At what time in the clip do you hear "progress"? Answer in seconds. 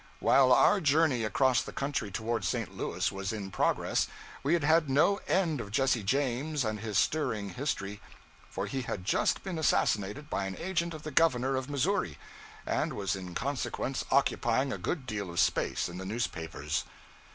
3.51-4.07